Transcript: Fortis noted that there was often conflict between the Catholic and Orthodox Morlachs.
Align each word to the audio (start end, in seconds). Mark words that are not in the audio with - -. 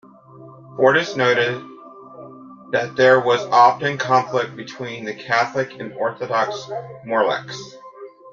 Fortis 0.77 1.15
noted 1.15 1.61
that 2.71 2.95
there 2.95 3.19
was 3.19 3.41
often 3.51 3.99
conflict 3.99 4.55
between 4.55 5.05
the 5.05 5.13
Catholic 5.13 5.73
and 5.79 5.93
Orthodox 5.93 6.65
Morlachs. 7.05 7.59